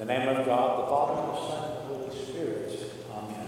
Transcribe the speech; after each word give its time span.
In 0.00 0.06
the 0.06 0.14
name 0.16 0.28
of 0.28 0.46
God, 0.46 0.78
the 0.78 0.86
Father, 0.86 1.26
the 1.26 1.38
Son, 1.48 1.72
and 1.72 1.90
the 1.90 1.94
Holy 1.96 2.24
Spirit. 2.24 2.70
Amen. 3.10 3.46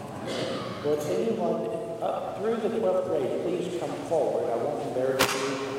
Would 0.85 0.99
anyone 1.07 1.61
up 2.03 2.39
through 2.39 2.57
the 2.57 2.71
12th 2.77 3.07
grade 3.07 3.43
please 3.45 3.79
come 3.79 3.95
forward? 4.09 4.51
I 4.51 4.57
won't 4.57 4.89
embarrass 4.89 5.33
you. 5.33 5.71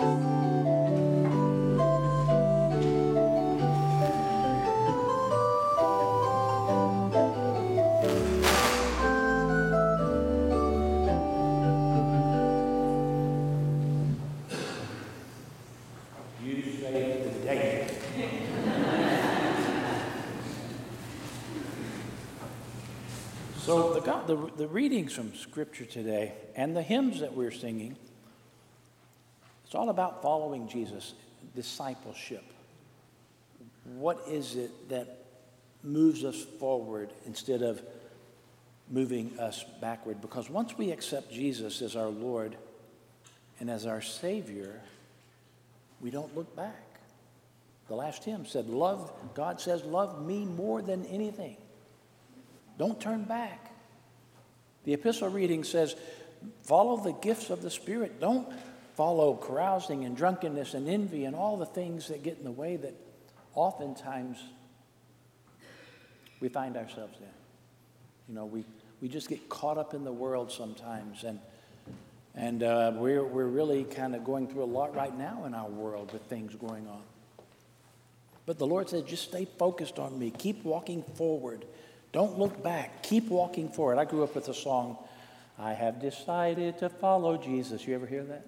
You 0.00 0.35
the, 24.26 24.50
the, 24.56 24.68
readings 24.68 25.12
from 25.12 25.34
Scripture 25.34 25.84
today 25.84 26.32
and 26.54 26.76
the 26.76 26.82
hymns 26.82 27.20
that 27.20 27.34
we're 27.34 27.50
singing, 27.50 27.96
it's 29.64 29.74
all 29.74 29.90
about 29.90 30.22
following 30.22 30.68
Jesus, 30.68 31.14
discipleship. 31.54 32.44
What 33.84 34.22
is 34.28 34.56
it 34.56 34.88
that 34.88 35.24
moves 35.82 36.24
us 36.24 36.42
forward 36.58 37.10
instead 37.26 37.62
of 37.62 37.82
moving 38.90 39.38
us 39.38 39.64
backward? 39.80 40.20
Because 40.20 40.50
once 40.50 40.76
we 40.76 40.90
accept 40.90 41.32
Jesus 41.32 41.82
as 41.82 41.96
our 41.96 42.08
Lord 42.08 42.56
and 43.60 43.70
as 43.70 43.86
our 43.86 44.00
Savior, 44.00 44.80
we 46.00 46.10
don't 46.10 46.34
look 46.36 46.54
back. 46.54 46.82
The 47.88 47.94
last 47.94 48.24
hymn 48.24 48.46
said, 48.46 48.68
Love, 48.68 49.12
God 49.34 49.60
says, 49.60 49.84
love 49.84 50.24
me 50.26 50.44
more 50.44 50.82
than 50.82 51.06
anything. 51.06 51.56
Don't 52.78 53.00
turn 53.00 53.22
back. 53.22 53.75
The 54.86 54.94
epistle 54.94 55.28
reading 55.28 55.64
says, 55.64 55.96
follow 56.62 56.96
the 56.96 57.12
gifts 57.12 57.50
of 57.50 57.60
the 57.60 57.70
Spirit. 57.70 58.20
Don't 58.20 58.48
follow 58.94 59.34
carousing 59.34 60.04
and 60.04 60.16
drunkenness 60.16 60.74
and 60.74 60.88
envy 60.88 61.24
and 61.24 61.36
all 61.36 61.56
the 61.56 61.66
things 61.66 62.08
that 62.08 62.22
get 62.22 62.38
in 62.38 62.44
the 62.44 62.52
way 62.52 62.76
that 62.76 62.94
oftentimes 63.54 64.38
we 66.40 66.48
find 66.48 66.76
ourselves 66.76 67.18
in. 67.18 67.26
You 68.28 68.34
know, 68.36 68.46
we, 68.46 68.64
we 69.00 69.08
just 69.08 69.28
get 69.28 69.48
caught 69.48 69.76
up 69.76 69.92
in 69.92 70.04
the 70.04 70.12
world 70.12 70.52
sometimes, 70.52 71.24
and, 71.24 71.40
and 72.36 72.62
uh, 72.62 72.92
we're, 72.94 73.24
we're 73.24 73.46
really 73.46 73.84
kind 73.84 74.14
of 74.14 74.24
going 74.24 74.46
through 74.46 74.62
a 74.62 74.66
lot 74.66 74.94
right 74.94 75.16
now 75.16 75.44
in 75.46 75.54
our 75.54 75.68
world 75.68 76.12
with 76.12 76.22
things 76.22 76.54
going 76.54 76.86
on. 76.86 77.02
But 78.46 78.58
the 78.58 78.66
Lord 78.66 78.88
says, 78.88 79.02
just 79.02 79.24
stay 79.24 79.46
focused 79.58 79.98
on 79.98 80.16
me. 80.16 80.30
Keep 80.30 80.64
walking 80.64 81.02
forward. 81.02 81.64
Don't 82.16 82.38
look 82.38 82.62
back. 82.62 83.02
Keep 83.02 83.28
walking 83.28 83.68
forward. 83.68 83.98
I 83.98 84.06
grew 84.06 84.24
up 84.24 84.34
with 84.34 84.48
a 84.48 84.54
song, 84.54 84.96
I 85.58 85.74
have 85.74 86.00
decided 86.00 86.78
to 86.78 86.88
follow 86.88 87.36
Jesus. 87.36 87.86
You 87.86 87.94
ever 87.94 88.06
hear 88.06 88.24
that? 88.24 88.46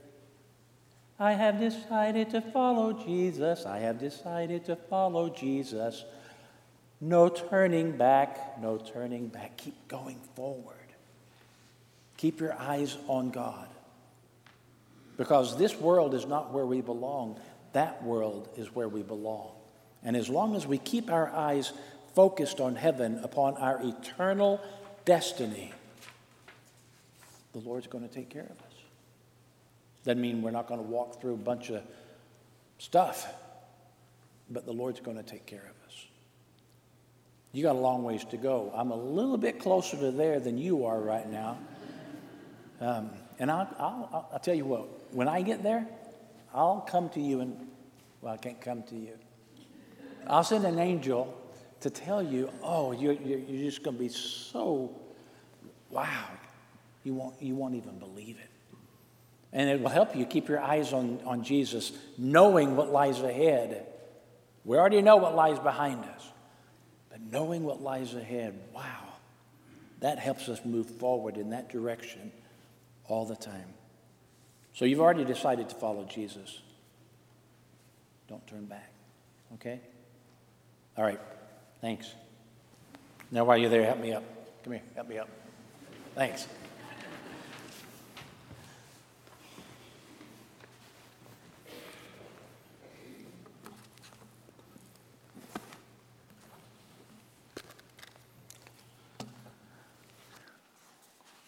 I 1.18 1.32
have 1.32 1.60
decided 1.60 2.30
to 2.30 2.40
follow 2.40 2.94
Jesus. 2.94 3.66
I 3.66 3.80
have 3.80 4.00
decided 4.00 4.64
to 4.64 4.76
follow 4.76 5.28
Jesus. 5.28 6.06
No 7.02 7.28
turning 7.28 7.98
back, 7.98 8.58
no 8.58 8.78
turning 8.78 9.28
back. 9.28 9.58
Keep 9.58 9.86
going 9.86 10.20
forward. 10.34 10.76
Keep 12.16 12.40
your 12.40 12.58
eyes 12.58 12.96
on 13.06 13.28
God. 13.28 13.68
Because 15.18 15.58
this 15.58 15.76
world 15.76 16.14
is 16.14 16.24
not 16.24 16.54
where 16.54 16.64
we 16.64 16.80
belong, 16.80 17.38
that 17.74 18.02
world 18.02 18.48
is 18.56 18.74
where 18.74 18.88
we 18.88 19.02
belong. 19.02 19.50
And 20.02 20.16
as 20.16 20.30
long 20.30 20.56
as 20.56 20.66
we 20.66 20.78
keep 20.78 21.10
our 21.10 21.28
eyes 21.28 21.74
focused 22.18 22.58
on 22.58 22.74
heaven, 22.74 23.20
upon 23.22 23.56
our 23.58 23.80
eternal 23.80 24.60
destiny, 25.04 25.70
the 27.52 27.60
Lord's 27.60 27.86
going 27.86 28.02
to 28.02 28.12
take 28.12 28.28
care 28.28 28.42
of 28.42 28.58
us. 28.58 28.74
Doesn't 30.04 30.20
mean 30.20 30.42
we're 30.42 30.50
not 30.50 30.66
going 30.66 30.80
to 30.80 30.86
walk 30.86 31.20
through 31.20 31.34
a 31.34 31.36
bunch 31.36 31.70
of 31.70 31.80
stuff, 32.78 33.24
but 34.50 34.66
the 34.66 34.72
Lord's 34.72 34.98
going 34.98 35.16
to 35.16 35.22
take 35.22 35.46
care 35.46 35.60
of 35.60 35.86
us. 35.86 36.06
You 37.52 37.62
got 37.62 37.76
a 37.76 37.78
long 37.78 38.02
ways 38.02 38.24
to 38.24 38.36
go. 38.36 38.72
I'm 38.74 38.90
a 38.90 38.96
little 38.96 39.38
bit 39.38 39.60
closer 39.60 39.96
to 39.98 40.10
there 40.10 40.40
than 40.40 40.58
you 40.58 40.86
are 40.86 40.98
right 40.98 41.30
now. 41.30 41.56
Um, 42.80 43.10
and 43.38 43.48
I'll, 43.48 43.68
I'll, 43.78 44.28
I'll 44.32 44.40
tell 44.40 44.56
you 44.56 44.64
what, 44.64 44.88
when 45.14 45.28
I 45.28 45.42
get 45.42 45.62
there, 45.62 45.86
I'll 46.52 46.80
come 46.80 47.10
to 47.10 47.20
you 47.20 47.42
and, 47.42 47.68
well, 48.22 48.34
I 48.34 48.38
can't 48.38 48.60
come 48.60 48.82
to 48.88 48.96
you. 48.96 49.12
I'll 50.26 50.42
send 50.42 50.64
an 50.64 50.80
angel 50.80 51.44
to 51.80 51.90
tell 51.90 52.22
you, 52.22 52.50
oh, 52.62 52.92
you're, 52.92 53.14
you're, 53.14 53.64
just 53.64 53.82
going 53.82 53.96
to 53.96 54.02
be 54.02 54.08
so, 54.08 54.90
wow, 55.90 56.26
you 57.04 57.14
won't, 57.14 57.40
you 57.40 57.54
won't 57.54 57.74
even 57.74 57.98
believe 57.98 58.36
it. 58.38 58.50
And 59.52 59.70
it 59.70 59.80
will 59.80 59.88
help 59.88 60.14
you 60.14 60.26
keep 60.26 60.48
your 60.48 60.60
eyes 60.60 60.92
on, 60.92 61.20
on 61.24 61.42
Jesus, 61.42 61.92
knowing 62.18 62.76
what 62.76 62.90
lies 62.90 63.20
ahead. 63.20 63.86
We 64.64 64.76
already 64.76 65.00
know 65.00 65.16
what 65.16 65.34
lies 65.34 65.58
behind 65.58 66.04
us, 66.04 66.28
but 67.10 67.20
knowing 67.20 67.64
what 67.64 67.80
lies 67.80 68.14
ahead, 68.14 68.58
wow, 68.74 69.14
that 70.00 70.18
helps 70.18 70.48
us 70.48 70.60
move 70.64 70.90
forward 70.90 71.36
in 71.36 71.50
that 71.50 71.70
direction 71.70 72.32
all 73.06 73.24
the 73.24 73.36
time. 73.36 73.74
So 74.74 74.84
you've 74.84 75.00
already 75.00 75.24
decided 75.24 75.70
to 75.70 75.74
follow 75.76 76.04
Jesus. 76.04 76.60
Don't 78.28 78.46
turn 78.46 78.66
back, 78.66 78.92
okay? 79.54 79.80
All 80.96 81.04
right, 81.04 81.20
thanks. 81.80 82.14
Now, 83.30 83.44
while 83.44 83.58
you're 83.58 83.70
there, 83.70 83.84
help 83.84 84.00
me 84.00 84.12
up. 84.12 84.24
Come 84.64 84.74
here, 84.74 84.82
help 84.94 85.08
me 85.08 85.18
up. 85.18 85.28
Thanks. 86.14 86.46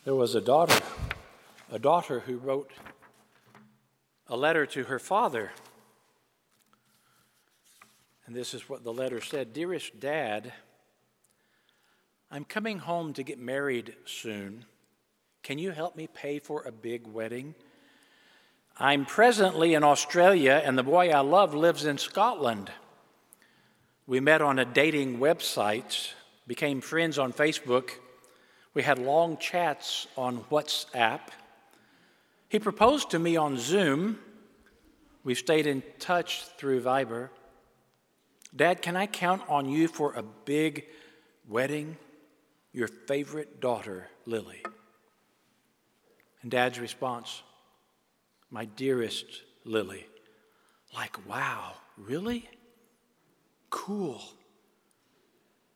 There 0.05 0.15
was 0.15 0.35
a 0.35 0.41
daughter, 0.41 0.83
a 1.71 1.79
daughter 1.79 2.21
who 2.21 2.39
wrote 2.39 2.73
a 4.27 4.37
letter 4.37 4.67
to 4.67 4.85
her 4.85 4.99
father. 4.99 5.53
And 8.31 8.39
this 8.39 8.55
is 8.55 8.69
what 8.69 8.85
the 8.85 8.93
letter 8.93 9.21
said 9.21 9.53
Dearest 9.53 9.99
Dad, 9.99 10.53
I'm 12.31 12.45
coming 12.45 12.79
home 12.79 13.13
to 13.15 13.25
get 13.25 13.41
married 13.41 13.97
soon. 14.05 14.67
Can 15.43 15.59
you 15.59 15.73
help 15.73 15.97
me 15.97 16.07
pay 16.07 16.39
for 16.39 16.63
a 16.63 16.71
big 16.71 17.09
wedding? 17.09 17.57
I'm 18.79 19.05
presently 19.05 19.75
in 19.75 19.83
Australia, 19.83 20.63
and 20.65 20.79
the 20.79 20.85
boy 20.85 21.11
I 21.11 21.23
love 21.23 21.57
lives 21.57 21.87
in 21.87 21.99
Scotland. 21.99 22.71
We 24.07 24.21
met 24.21 24.43
on 24.43 24.61
a 24.61 24.65
dating 24.65 25.19
website, 25.19 26.13
became 26.47 26.81
friends 26.81 27.19
on 27.19 27.33
Facebook. 27.33 27.91
We 28.75 28.85
had 28.85 29.01
long 29.01 29.39
chats 29.39 30.07
on 30.17 30.45
WhatsApp. 30.53 31.31
He 32.49 32.61
proposed 32.61 33.11
to 33.11 33.19
me 33.19 33.37
on 33.37 33.59
Zoom. 33.59 34.21
We've 35.25 35.37
stayed 35.37 35.67
in 35.67 35.83
touch 35.99 36.45
through 36.59 36.83
Viber. 36.83 37.31
Dad, 38.55 38.83
can 38.83 38.97
I 38.97 39.07
count 39.07 39.43
on 39.49 39.69
you 39.69 39.89
for 39.89 40.15
a 40.15 40.23
big 40.23 40.87
wedding? 41.49 41.97
Your 42.73 42.89
favorite 42.89 43.61
daughter, 43.61 44.09
Lily. 44.27 44.63
And 46.43 46.51
Dad's 46.51 46.79
response, 46.79 47.43
My 48.51 48.65
dearest 48.65 49.27
Lily. 49.65 50.07
Like, 50.95 51.29
wow, 51.29 51.75
really? 51.97 52.49
Cool. 53.71 54.21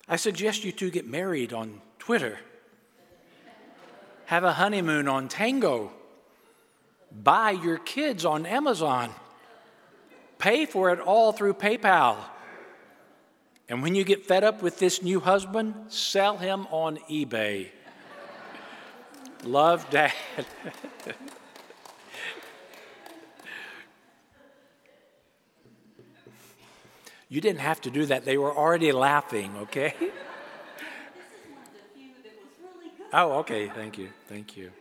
I 0.09 0.17
suggest 0.17 0.65
you 0.65 0.73
two 0.73 0.91
get 0.91 1.07
married 1.07 1.53
on 1.53 1.81
Twitter. 1.99 2.39
Have 4.27 4.45
a 4.45 4.53
honeymoon 4.53 5.07
on 5.07 5.29
Tango. 5.29 5.93
Buy 7.13 7.53
your 7.53 7.79
kids 7.79 8.25
on 8.25 8.47
Amazon. 8.47 9.11
Pay 10.39 10.67
for 10.67 10.91
it 10.91 10.99
all 10.99 11.33
through 11.33 11.55
PayPal. 11.55 12.17
And 13.69 13.83
when 13.83 13.95
you 13.95 14.05
get 14.05 14.27
fed 14.27 14.45
up 14.45 14.63
with 14.63 14.79
this 14.79 15.03
new 15.03 15.21
husband, 15.21 15.75
sell 15.89 16.37
him 16.37 16.67
on 16.71 16.99
eBay. 17.11 17.69
Love, 19.43 19.89
Dad. 19.91 20.13
you 27.29 27.41
didn't 27.41 27.61
have 27.61 27.81
to 27.83 27.91
do 27.91 28.07
that. 28.07 28.25
They 28.25 28.39
were 28.39 28.55
already 28.55 28.93
laughing, 28.93 29.55
okay? 29.57 29.95
Oh, 33.13 33.39
okay. 33.39 33.69
Thank 33.69 33.97
you. 33.97 34.09
Thank 34.29 34.57
you. 34.57 34.73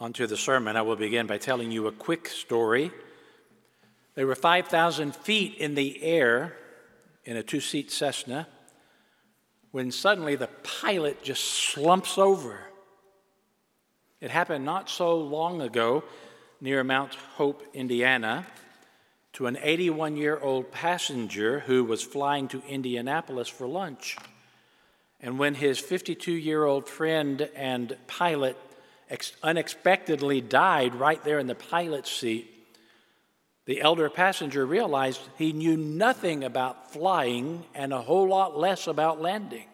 On 0.00 0.12
to 0.14 0.26
the 0.26 0.36
sermon. 0.36 0.76
I 0.76 0.82
will 0.82 0.96
begin 0.96 1.26
by 1.26 1.38
telling 1.38 1.70
you 1.70 1.86
a 1.86 1.92
quick 1.92 2.28
story 2.28 2.90
They 4.18 4.24
were 4.24 4.34
5,000 4.34 5.14
feet 5.14 5.58
in 5.58 5.76
the 5.76 6.02
air 6.02 6.56
in 7.24 7.36
a 7.36 7.42
two 7.44 7.60
seat 7.60 7.88
Cessna 7.92 8.48
when 9.70 9.92
suddenly 9.92 10.34
the 10.34 10.48
pilot 10.64 11.22
just 11.22 11.44
slumps 11.44 12.18
over. 12.18 12.58
It 14.20 14.32
happened 14.32 14.64
not 14.64 14.90
so 14.90 15.16
long 15.16 15.62
ago 15.62 16.02
near 16.60 16.82
Mount 16.82 17.14
Hope, 17.14 17.62
Indiana, 17.72 18.44
to 19.34 19.46
an 19.46 19.56
81 19.62 20.16
year 20.16 20.36
old 20.36 20.72
passenger 20.72 21.60
who 21.60 21.84
was 21.84 22.02
flying 22.02 22.48
to 22.48 22.60
Indianapolis 22.68 23.46
for 23.46 23.68
lunch. 23.68 24.16
And 25.20 25.38
when 25.38 25.54
his 25.54 25.78
52 25.78 26.32
year 26.32 26.64
old 26.64 26.88
friend 26.88 27.48
and 27.54 27.96
pilot 28.08 28.56
unexpectedly 29.44 30.40
died 30.40 30.96
right 30.96 31.22
there 31.22 31.38
in 31.38 31.46
the 31.46 31.54
pilot's 31.54 32.10
seat, 32.10 32.57
the 33.68 33.82
elder 33.82 34.08
passenger 34.08 34.64
realized 34.64 35.20
he 35.36 35.52
knew 35.52 35.76
nothing 35.76 36.42
about 36.42 36.90
flying 36.90 37.66
and 37.74 37.92
a 37.92 38.00
whole 38.00 38.26
lot 38.26 38.56
less 38.56 38.86
about 38.86 39.20
landing. 39.20 39.66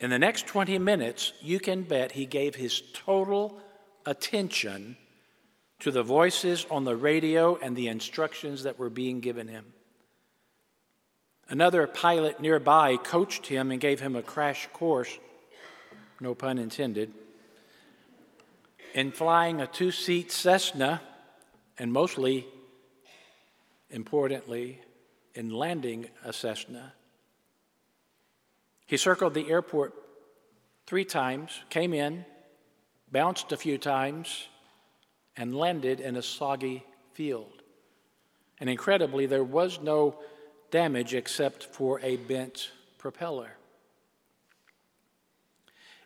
In 0.00 0.10
the 0.10 0.18
next 0.18 0.48
20 0.48 0.76
minutes, 0.80 1.32
you 1.40 1.60
can 1.60 1.82
bet 1.82 2.10
he 2.10 2.26
gave 2.26 2.56
his 2.56 2.82
total 2.92 3.60
attention 4.04 4.96
to 5.78 5.92
the 5.92 6.02
voices 6.02 6.66
on 6.72 6.82
the 6.82 6.96
radio 6.96 7.54
and 7.54 7.76
the 7.76 7.86
instructions 7.86 8.64
that 8.64 8.80
were 8.80 8.90
being 8.90 9.20
given 9.20 9.46
him. 9.46 9.66
Another 11.48 11.86
pilot 11.86 12.40
nearby 12.40 12.96
coached 12.96 13.46
him 13.46 13.70
and 13.70 13.80
gave 13.80 14.00
him 14.00 14.16
a 14.16 14.22
crash 14.22 14.68
course, 14.72 15.20
no 16.18 16.34
pun 16.34 16.58
intended, 16.58 17.12
in 18.92 19.12
flying 19.12 19.60
a 19.60 19.68
two 19.68 19.92
seat 19.92 20.32
Cessna 20.32 21.00
and 21.78 21.92
mostly 21.92 22.46
importantly, 23.90 24.80
in 25.34 25.50
landing 25.50 26.08
a 26.24 26.32
Cessna. 26.32 26.92
He 28.86 28.96
circled 28.96 29.34
the 29.34 29.50
airport 29.50 29.94
three 30.86 31.04
times, 31.04 31.62
came 31.70 31.94
in, 31.94 32.24
bounced 33.10 33.52
a 33.52 33.56
few 33.56 33.78
times, 33.78 34.48
and 35.36 35.56
landed 35.56 36.00
in 36.00 36.16
a 36.16 36.22
soggy 36.22 36.84
field. 37.12 37.62
And 38.60 38.68
incredibly, 38.68 39.26
there 39.26 39.44
was 39.44 39.80
no 39.80 40.18
damage 40.70 41.14
except 41.14 41.64
for 41.64 42.00
a 42.00 42.16
bent 42.16 42.70
propeller. 42.98 43.50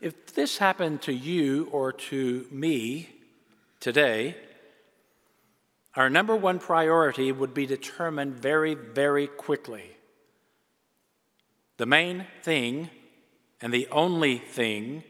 If 0.00 0.34
this 0.34 0.58
happened 0.58 1.02
to 1.02 1.12
you 1.12 1.68
or 1.72 1.92
to 1.92 2.46
me 2.50 3.08
today, 3.80 4.36
our 5.98 6.08
number 6.08 6.36
one 6.36 6.60
priority 6.60 7.32
would 7.32 7.52
be 7.52 7.66
determined 7.66 8.36
very, 8.36 8.74
very 8.74 9.26
quickly. 9.26 9.82
The 11.76 11.86
main 11.86 12.24
thing 12.42 12.88
and 13.60 13.72
the 13.72 13.88
only 13.90 14.38
thing 14.38 15.02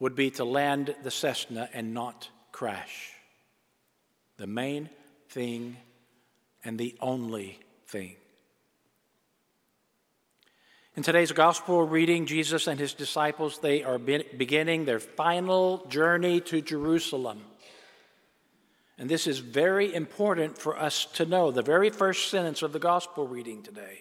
would 0.00 0.16
be 0.16 0.32
to 0.32 0.44
land 0.44 0.96
the 1.04 1.12
Cessna 1.12 1.70
and 1.72 1.94
not 1.94 2.28
crash. 2.50 3.12
The 4.36 4.48
main 4.48 4.90
thing 5.28 5.76
and 6.64 6.76
the 6.76 6.96
only 7.00 7.60
thing. 7.86 8.16
In 10.96 11.04
today's 11.04 11.30
gospel 11.30 11.86
reading, 11.86 12.26
Jesus 12.26 12.66
and 12.66 12.80
his 12.80 12.94
disciples, 12.94 13.60
they 13.60 13.84
are 13.84 13.98
beginning 13.98 14.86
their 14.86 14.98
final 14.98 15.86
journey 15.86 16.40
to 16.40 16.60
Jerusalem. 16.60 17.42
And 18.98 19.08
this 19.08 19.26
is 19.26 19.38
very 19.38 19.94
important 19.94 20.56
for 20.56 20.78
us 20.78 21.04
to 21.14 21.26
know, 21.26 21.50
the 21.50 21.62
very 21.62 21.90
first 21.90 22.30
sentence 22.30 22.62
of 22.62 22.72
the 22.72 22.78
gospel 22.78 23.28
reading 23.28 23.62
today, 23.62 23.98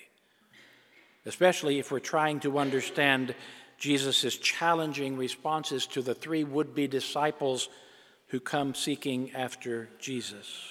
especially 1.25 1.79
if 1.79 1.91
we're 1.91 1.99
trying 1.99 2.39
to 2.41 2.59
understand 2.59 3.35
Jesus' 3.77 4.37
challenging 4.37 5.17
responses 5.17 5.85
to 5.87 6.01
the 6.01 6.15
three 6.15 6.45
would 6.45 6.73
be 6.73 6.87
disciples 6.87 7.67
who 8.27 8.39
come 8.39 8.73
seeking 8.73 9.31
after 9.35 9.89
Jesus. 9.99 10.61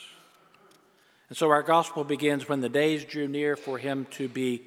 And 1.29 1.37
so 1.37 1.51
our 1.51 1.63
gospel 1.63 2.05
begins 2.05 2.49
when 2.49 2.61
the 2.61 2.69
days 2.69 3.05
drew 3.05 3.29
near 3.29 3.57
for 3.57 3.79
him 3.79 4.07
to 4.13 4.29
be 4.29 4.65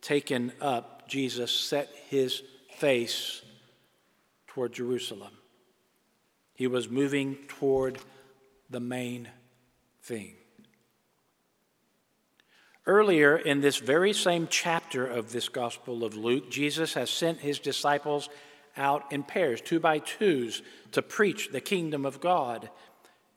taken 0.00 0.52
up, 0.60 1.08
Jesus 1.08 1.52
set 1.52 1.88
his 2.08 2.42
face 2.76 3.42
toward 4.48 4.72
Jerusalem. 4.72 5.32
He 6.54 6.66
was 6.66 6.88
moving 6.88 7.36
toward 7.46 7.98
the 8.70 8.80
main 8.80 9.28
thing. 10.02 10.34
Earlier 12.86 13.36
in 13.36 13.60
this 13.60 13.76
very 13.76 14.14
same 14.14 14.48
chapter 14.50 15.06
of 15.06 15.30
this 15.30 15.48
Gospel 15.48 16.04
of 16.04 16.16
Luke, 16.16 16.50
Jesus 16.50 16.94
has 16.94 17.10
sent 17.10 17.40
his 17.40 17.58
disciples 17.58 18.30
out 18.78 19.12
in 19.12 19.22
pairs, 19.22 19.60
two 19.60 19.78
by 19.78 19.98
twos, 19.98 20.62
to 20.92 21.02
preach 21.02 21.50
the 21.50 21.60
kingdom 21.60 22.06
of 22.06 22.20
God. 22.20 22.70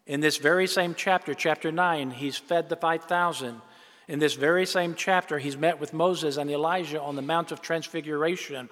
In 0.05 0.21
this 0.21 0.37
very 0.37 0.67
same 0.67 0.95
chapter, 0.95 1.33
chapter 1.33 1.71
9, 1.71 2.11
he's 2.11 2.37
fed 2.37 2.69
the 2.69 2.75
5,000. 2.75 3.61
In 4.07 4.19
this 4.19 4.35
very 4.35 4.65
same 4.65 4.95
chapter, 4.95 5.37
he's 5.37 5.57
met 5.57 5.79
with 5.79 5.93
Moses 5.93 6.37
and 6.37 6.49
Elijah 6.49 7.01
on 7.01 7.15
the 7.15 7.21
Mount 7.21 7.51
of 7.51 7.61
Transfiguration 7.61 8.69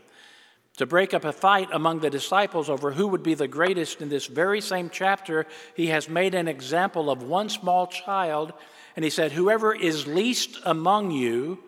to 0.80 0.86
break 0.86 1.14
up 1.14 1.26
a 1.26 1.34
fight 1.34 1.68
among 1.74 2.00
the 2.00 2.10
disciples 2.10 2.70
over 2.70 2.92
who 2.92 3.10
would 3.10 3.22
be 3.22 3.34
the 3.34 3.50
greatest 3.50 4.02
in 4.02 4.08
this 4.08 4.28
very 4.28 4.62
same 4.62 4.90
chapter, 4.90 5.46
he 5.76 5.88
has 5.88 6.08
made 6.08 6.34
an 6.34 6.48
example 6.48 7.10
of 7.10 7.22
one 7.22 7.50
small 7.50 7.86
child, 7.86 8.54
and 8.96 9.04
he 9.04 9.12
said, 9.12 9.34
Whoever 9.34 9.76
is 9.76 10.08
least 10.08 10.58
among 10.64 11.12
you 11.12 11.60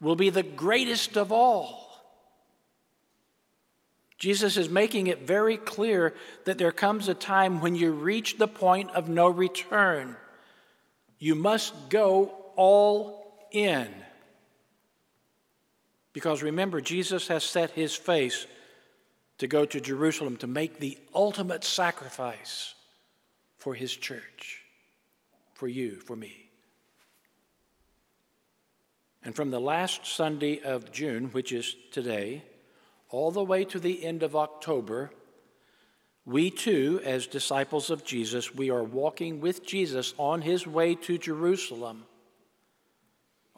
will 0.00 0.16
be 0.16 0.30
the 0.30 0.42
greatest 0.42 1.18
of 1.18 1.30
all. 1.30 1.90
Jesus 4.16 4.56
is 4.56 4.70
making 4.70 5.08
it 5.08 5.26
very 5.26 5.58
clear 5.58 6.14
that 6.46 6.56
there 6.56 6.72
comes 6.72 7.06
a 7.06 7.14
time 7.14 7.60
when 7.60 7.74
you 7.74 7.92
reach 7.92 8.38
the 8.38 8.48
point 8.48 8.90
of 8.92 9.10
no 9.10 9.28
return. 9.28 10.16
You 11.18 11.34
must 11.34 11.90
go 11.90 12.34
all 12.56 13.46
in. 13.52 13.88
Because 16.14 16.42
remember, 16.42 16.80
Jesus 16.80 17.28
has 17.28 17.44
set 17.44 17.72
his 17.72 17.94
face 17.94 18.46
to 19.38 19.46
go 19.46 19.66
to 19.66 19.80
Jerusalem 19.80 20.36
to 20.38 20.46
make 20.46 20.78
the 20.78 20.96
ultimate 21.12 21.64
sacrifice 21.64 22.74
for 23.58 23.74
his 23.74 23.94
church, 23.94 24.62
for 25.54 25.66
you, 25.68 25.96
for 25.96 26.14
me. 26.14 26.48
And 29.24 29.34
from 29.34 29.50
the 29.50 29.60
last 29.60 30.06
Sunday 30.06 30.60
of 30.62 30.92
June, 30.92 31.30
which 31.32 31.50
is 31.50 31.74
today, 31.90 32.44
all 33.10 33.32
the 33.32 33.42
way 33.42 33.64
to 33.64 33.80
the 33.80 34.04
end 34.04 34.22
of 34.22 34.36
October, 34.36 35.10
we 36.24 36.50
too, 36.50 37.00
as 37.04 37.26
disciples 37.26 37.90
of 37.90 38.04
Jesus, 38.04 38.54
we 38.54 38.70
are 38.70 38.84
walking 38.84 39.40
with 39.40 39.66
Jesus 39.66 40.14
on 40.16 40.42
his 40.42 40.64
way 40.66 40.94
to 40.94 41.18
Jerusalem 41.18 42.04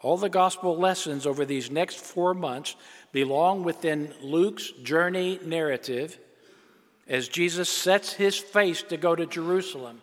all 0.01 0.17
the 0.17 0.29
gospel 0.29 0.77
lessons 0.77 1.25
over 1.25 1.43
these 1.43 1.71
next 1.71 1.97
four 1.97 2.33
months 2.33 2.75
belong 3.11 3.63
within 3.63 4.13
Luke's 4.21 4.71
journey 4.83 5.39
narrative 5.43 6.19
as 7.07 7.27
Jesus 7.27 7.69
sets 7.69 8.13
his 8.13 8.37
face 8.37 8.83
to 8.83 8.97
go 8.97 9.15
to 9.15 9.25
Jerusalem. 9.25 10.01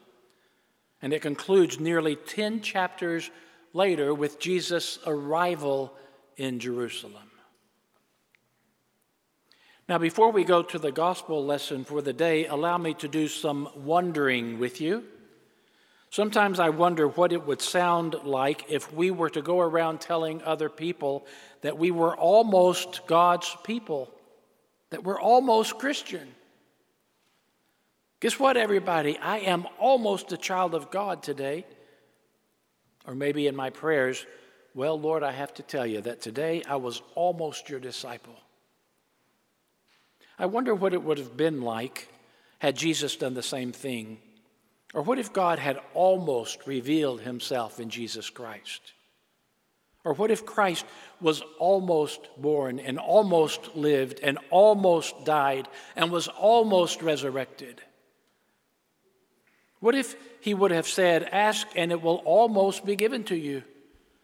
And 1.01 1.13
it 1.13 1.23
concludes 1.23 1.79
nearly 1.79 2.17
10 2.17 2.63
chapters 2.63 3.31
later 3.73 4.13
with 4.15 4.41
Jesus' 4.41 4.99
arrival 5.07 5.93
in 6.37 6.59
Jerusalem. 6.59 7.31
Now, 9.87 9.99
before 9.99 10.33
we 10.33 10.45
go 10.45 10.63
to 10.63 10.79
the 10.79 10.93
gospel 10.93 11.45
lesson 11.45 11.85
for 11.85 12.01
the 12.01 12.15
day, 12.15 12.47
allow 12.47 12.79
me 12.79 12.95
to 12.95 13.09
do 13.09 13.29
some 13.29 13.69
wondering 13.77 14.59
with 14.59 14.81
you. 14.81 15.05
Sometimes 16.15 16.61
I 16.61 16.69
wonder 16.69 17.09
what 17.09 17.33
it 17.33 17.45
would 17.45 17.61
sound 17.61 18.15
like 18.23 18.71
if 18.71 18.93
we 18.93 19.11
were 19.11 19.31
to 19.31 19.43
go 19.43 19.59
around 19.59 20.01
telling 20.01 20.45
other 20.45 20.69
people 20.69 21.27
that 21.63 21.77
we 21.77 21.91
were 21.91 22.17
almost 22.17 23.05
God's 23.09 23.57
people, 23.65 24.15
that 24.91 25.03
we're 25.03 25.21
almost 25.21 25.77
Christian. 25.81 26.37
Guess 28.21 28.39
what, 28.39 28.57
everybody? 28.57 29.19
I 29.19 29.39
am 29.39 29.67
almost 29.81 30.31
a 30.31 30.37
child 30.37 30.77
of 30.77 30.93
God 30.93 31.21
today. 31.21 31.67
Or 33.05 33.17
maybe 33.17 33.49
in 33.49 33.57
my 33.57 33.71
prayers, 33.71 34.25
well, 34.73 34.97
Lord, 34.97 35.25
I 35.25 35.33
have 35.33 35.53
to 35.55 35.65
tell 35.65 35.85
you 35.85 36.01
that 36.03 36.21
today 36.23 36.63
I 36.69 36.77
was 36.77 37.03
almost 37.17 37.69
your 37.69 37.81
disciple. 37.81 38.39
I 40.39 40.47
wonder 40.47 40.77
what 40.77 40.95
it 40.95 41.03
would 41.03 41.19
have 41.19 41.37
been 41.37 41.63
like 41.63 42.07
had 42.61 42.77
Jesus 42.77 43.17
done 43.17 43.35
the 43.35 43.43
same 43.43 43.73
thing 43.73 44.19
or 44.95 45.03
what 45.03 45.19
if 45.19 45.33
God 45.33 45.59
had 45.59 45.81
almost 45.93 46.67
revealed 46.67 47.21
himself 47.21 47.81
in 47.81 47.91
Jesus 47.91 48.31
Christ? 48.31 48.93
Or 50.05 50.15
what 50.15 50.31
if 50.31 50.47
Christ 50.47 50.87
was 51.21 51.43
almost 51.59 52.21
born 52.37 52.79
and 52.79 52.99
almost 52.99 53.75
lived 53.75 54.21
and 54.23 54.39
almost 54.51 55.25
died 55.25 55.67
and 55.97 56.13
was 56.13 56.29
almost 56.29 57.03
resurrected? 57.03 57.83
What 59.81 59.95
if 59.95 60.15
he 60.41 60.55
would 60.55 60.71
have 60.71 60.87
said, 60.87 61.25
Ask 61.25 61.67
and 61.75 61.91
it 61.91 62.01
will 62.01 62.23
almost 62.25 62.87
be 62.87 62.97
given 62.97 63.25
to 63.25 63.37
you. 63.37 63.65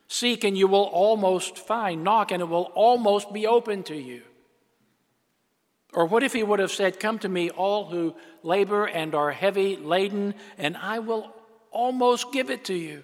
Seek 0.06 0.44
and 0.44 0.56
you 0.56 0.68
will 0.68 0.84
almost 0.84 1.58
find. 1.58 2.04
Knock 2.04 2.30
and 2.30 2.42
it 2.42 2.48
will 2.48 2.70
almost 2.74 3.32
be 3.32 3.46
open 3.46 3.82
to 3.84 3.96
you. 3.96 4.22
Or 5.92 6.06
what 6.06 6.22
if 6.22 6.32
he 6.32 6.42
would 6.42 6.60
have 6.60 6.70
said, 6.70 7.00
Come 7.00 7.18
to 7.20 7.28
me, 7.28 7.50
all 7.50 7.86
who 7.86 8.14
labor 8.42 8.86
and 8.86 9.14
are 9.14 9.32
heavy 9.32 9.76
laden, 9.76 10.34
and 10.56 10.76
I 10.76 11.00
will 11.00 11.34
almost 11.70 12.32
give 12.32 12.50
it 12.50 12.64
to 12.66 12.74
you? 12.74 13.02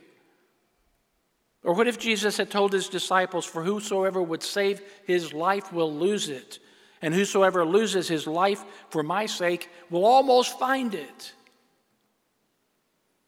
Or 1.65 1.75
what 1.75 1.89
if 1.89 1.99
Jesus 1.99 2.37
had 2.37 2.51
told 2.51 2.73
his 2.73 2.89
disciples, 2.89 3.45
For 3.45 3.65
whosoever 3.65 4.23
would 4.23 4.43
save 4.43 4.81
his 5.05 5.33
life 5.33 5.73
will 5.73 5.93
lose 5.93 6.29
it, 6.29 6.61
and 7.03 7.13
whosoever 7.13 7.65
loses 7.65 8.07
his 8.07 8.27
life 8.27 8.65
for 8.91 9.03
my 9.03 9.27
sake 9.27 9.69
will 9.91 10.05
almost 10.05 10.57
find 10.59 10.95
it? 10.95 11.35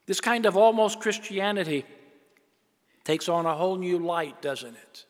This 0.06 0.20
kind 0.20 0.46
of 0.46 0.56
almost 0.56 1.00
Christianity 1.00 1.84
takes 3.04 3.28
on 3.28 3.44
a 3.44 3.54
whole 3.54 3.76
new 3.76 3.98
light, 3.98 4.40
doesn't 4.40 4.76
it? 4.76 5.04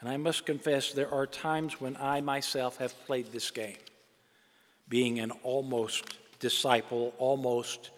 And 0.00 0.08
I 0.08 0.16
must 0.16 0.46
confess, 0.46 0.92
there 0.92 1.12
are 1.12 1.26
times 1.26 1.80
when 1.80 1.96
I 1.96 2.20
myself 2.20 2.78
have 2.78 2.94
played 3.06 3.32
this 3.32 3.50
game, 3.50 3.76
being 4.88 5.18
an 5.18 5.32
almost 5.42 6.18
disciple, 6.38 7.14
almost 7.18 7.90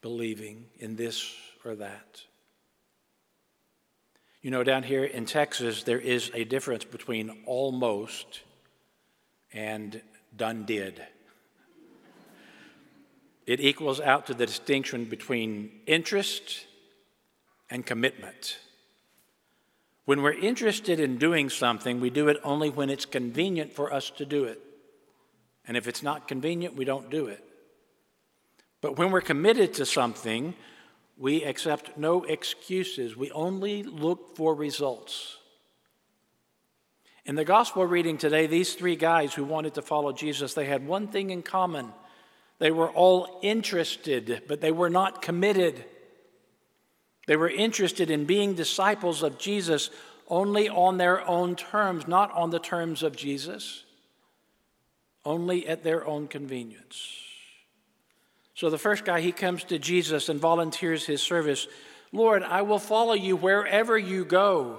believing 0.00 0.66
in 0.78 0.94
this 0.96 1.34
or 1.64 1.74
that. 1.76 2.22
You 4.42 4.52
know, 4.52 4.62
down 4.62 4.84
here 4.84 5.04
in 5.04 5.26
Texas, 5.26 5.82
there 5.82 5.98
is 5.98 6.30
a 6.34 6.44
difference 6.44 6.84
between 6.84 7.42
almost 7.44 8.42
and 9.52 10.00
done 10.36 10.64
did. 10.64 11.02
It 13.46 13.60
equals 13.60 14.00
out 14.00 14.26
to 14.26 14.34
the 14.34 14.46
distinction 14.46 15.06
between 15.06 15.70
interest 15.86 16.66
and 17.70 17.84
commitment. 17.84 18.58
When 20.08 20.22
we're 20.22 20.32
interested 20.32 21.00
in 21.00 21.18
doing 21.18 21.50
something, 21.50 22.00
we 22.00 22.08
do 22.08 22.28
it 22.28 22.38
only 22.42 22.70
when 22.70 22.88
it's 22.88 23.04
convenient 23.04 23.74
for 23.74 23.92
us 23.92 24.08
to 24.16 24.24
do 24.24 24.44
it. 24.44 24.58
And 25.66 25.76
if 25.76 25.86
it's 25.86 26.02
not 26.02 26.26
convenient, 26.26 26.76
we 26.76 26.86
don't 26.86 27.10
do 27.10 27.26
it. 27.26 27.44
But 28.80 28.96
when 28.96 29.10
we're 29.10 29.20
committed 29.20 29.74
to 29.74 29.84
something, 29.84 30.54
we 31.18 31.44
accept 31.44 31.98
no 31.98 32.22
excuses. 32.22 33.18
We 33.18 33.30
only 33.32 33.82
look 33.82 34.34
for 34.34 34.54
results. 34.54 35.36
In 37.26 37.34
the 37.34 37.44
gospel 37.44 37.84
reading 37.84 38.16
today, 38.16 38.46
these 38.46 38.72
three 38.72 38.96
guys 38.96 39.34
who 39.34 39.44
wanted 39.44 39.74
to 39.74 39.82
follow 39.82 40.12
Jesus, 40.12 40.54
they 40.54 40.64
had 40.64 40.86
one 40.86 41.08
thing 41.08 41.28
in 41.28 41.42
common. 41.42 41.92
They 42.60 42.70
were 42.70 42.88
all 42.88 43.40
interested, 43.42 44.44
but 44.48 44.62
they 44.62 44.72
were 44.72 44.88
not 44.88 45.20
committed. 45.20 45.84
They 47.28 47.36
were 47.36 47.50
interested 47.50 48.10
in 48.10 48.24
being 48.24 48.54
disciples 48.54 49.22
of 49.22 49.36
Jesus 49.36 49.90
only 50.28 50.66
on 50.70 50.96
their 50.96 51.26
own 51.28 51.56
terms, 51.56 52.08
not 52.08 52.32
on 52.32 52.48
the 52.48 52.58
terms 52.58 53.02
of 53.02 53.14
Jesus, 53.14 53.84
only 55.26 55.68
at 55.68 55.84
their 55.84 56.06
own 56.06 56.26
convenience. 56.26 57.12
So 58.54 58.70
the 58.70 58.78
first 58.78 59.04
guy, 59.04 59.20
he 59.20 59.30
comes 59.30 59.62
to 59.64 59.78
Jesus 59.78 60.30
and 60.30 60.40
volunteers 60.40 61.04
his 61.04 61.20
service. 61.20 61.68
Lord, 62.12 62.42
I 62.42 62.62
will 62.62 62.78
follow 62.78 63.12
you 63.12 63.36
wherever 63.36 63.98
you 63.98 64.24
go. 64.24 64.78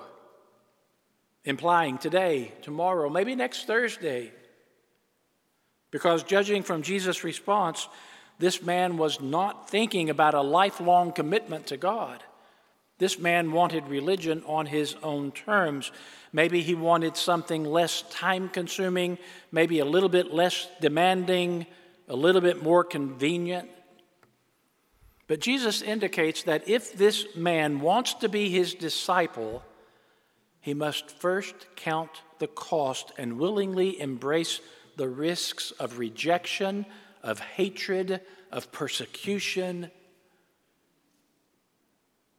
Implying 1.46 2.00
today, 2.00 2.52
tomorrow, 2.64 3.10
maybe 3.10 3.36
next 3.36 3.68
Thursday. 3.68 4.32
Because 5.92 6.24
judging 6.24 6.64
from 6.64 6.82
Jesus' 6.82 7.24
response, 7.24 7.88
this 8.40 8.64
man 8.64 8.98
was 8.98 9.22
not 9.22 9.70
thinking 9.70 10.10
about 10.10 10.34
a 10.34 10.42
lifelong 10.42 11.12
commitment 11.12 11.68
to 11.68 11.78
God. 11.78 12.24
This 13.00 13.18
man 13.18 13.54
wanted 13.54 13.88
religion 13.88 14.44
on 14.46 14.66
his 14.66 14.96
own 15.02 15.32
terms. 15.32 15.92
Maybe 16.34 16.62
he 16.62 16.76
wanted 16.76 17.16
something 17.16 17.64
less 17.64 18.04
time 18.12 18.50
consuming, 18.50 19.18
maybe 19.52 19.80
a 19.80 19.86
little 19.86 20.10
bit 20.10 20.34
less 20.34 20.68
demanding, 20.82 21.66
a 22.10 22.16
little 22.16 22.42
bit 22.42 22.62
more 22.62 22.84
convenient. 22.84 23.70
But 25.28 25.40
Jesus 25.40 25.82
indicates 25.82 26.44
that 26.44 26.68
if 26.68 26.94
this 26.94 27.36
man 27.36 27.80
wants 27.80 28.16
to 28.16 28.28
be 28.28 28.50
his 28.50 28.74
disciple, 28.74 29.64
he 30.60 30.74
must 30.74 31.10
first 31.10 31.56
count 31.78 32.10
the 32.40 32.48
cost 32.48 33.14
and 33.18 33.40
willingly 33.40 34.00
embrace 34.02 34.60
the 34.98 35.08
risks 35.08 35.72
of 35.72 36.00
rejection, 36.00 36.86
of 37.24 37.40
hatred, 37.40 38.20
of 38.52 38.72
persecution, 38.74 39.90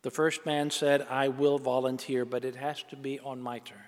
the 0.02 0.10
first 0.10 0.46
man 0.46 0.70
said, 0.70 1.06
I 1.10 1.28
will 1.28 1.58
volunteer, 1.58 2.24
but 2.24 2.44
it 2.44 2.56
has 2.56 2.82
to 2.84 2.96
be 2.96 3.20
on 3.20 3.40
my 3.40 3.58
terms. 3.58 3.80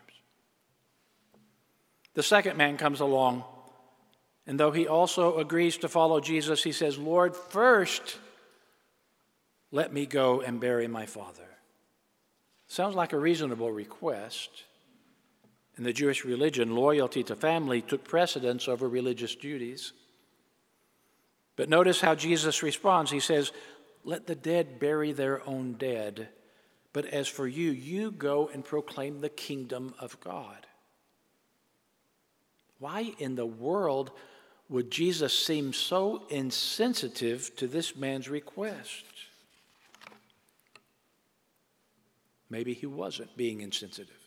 The 2.15 2.23
second 2.23 2.59
man 2.59 2.77
comes 2.77 3.01
along, 3.01 3.45
and 4.47 4.61
though 4.61 4.73
he 4.73 4.87
also 4.87 5.39
agrees 5.39 5.79
to 5.79 5.89
follow 5.89 6.21
Jesus, 6.21 6.63
he 6.63 6.73
says, 6.73 6.99
Lord, 6.99 7.35
first 7.35 8.19
let 9.71 9.93
me 9.93 10.05
go 10.05 10.43
and 10.43 10.61
bury 10.61 10.87
my 10.87 11.07
father. 11.07 11.49
Sounds 12.67 12.95
like 12.95 13.13
a 13.13 13.19
reasonable 13.19 13.73
request. 13.73 14.65
In 15.79 15.85
the 15.85 15.93
Jewish 15.93 16.25
religion, 16.25 16.75
loyalty 16.75 17.23
to 17.25 17.35
family 17.35 17.81
took 17.81 18.05
precedence 18.05 18.69
over 18.69 18.87
religious 18.87 19.35
duties. 19.35 19.95
But 21.57 21.71
notice 21.71 22.01
how 22.01 22.15
Jesus 22.15 22.63
responds. 22.63 23.11
He 23.11 23.21
says, 23.21 23.53
let 24.05 24.27
the 24.27 24.35
dead 24.35 24.79
bury 24.79 25.13
their 25.13 25.47
own 25.47 25.75
dead. 25.75 26.29
But 26.93 27.07
as 27.07 27.29
for 27.29 27.47
you, 27.47 27.71
you 27.71 28.11
go 28.11 28.51
and 28.53 28.65
proclaim 28.65 29.21
the 29.21 29.29
kingdom 29.29 29.95
of 29.99 30.19
God. 30.21 30.67
Why 32.79 33.13
in 33.19 33.37
the 33.37 33.47
world 33.47 34.11
would 34.69 34.91
Jesus 34.91 35.39
seem 35.39 35.73
so 35.73 36.25
insensitive 36.31 37.55
to 37.57 37.69
this 37.69 37.95
man's 37.95 38.29
request? 38.29 39.05
Maybe 42.51 42.75
he 42.75 42.87
wasn't 42.87 43.37
being 43.37 43.61
insensitive. 43.61 44.19